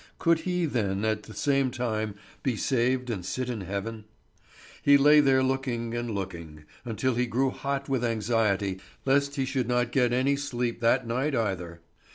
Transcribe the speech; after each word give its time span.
Could 0.17 0.39
he 0.49 0.65
then 0.65 1.05
at 1.05 1.21
the 1.21 1.33
same 1.35 1.69
time 1.69 2.15
be 2.41 2.55
saved 2.55 3.11
and 3.11 3.23
sit 3.23 3.51
in 3.51 3.61
heaven? 3.61 4.05
He 4.81 4.97
lay 4.97 5.19
there 5.19 5.43
looking 5.43 5.93
and 5.93 6.09
looking, 6.15 6.63
until 6.83 7.13
he 7.13 7.27
grew 7.27 7.51
hot 7.51 7.87
with 7.87 8.03
anxiety 8.03 8.79
lest 9.05 9.35
he 9.35 9.45
should 9.45 9.67
not 9.67 9.91
get 9.91 10.11
any 10.11 10.35
sleep 10.37 10.79
that 10.79 11.05
night 11.05 11.35
either. 11.35 11.81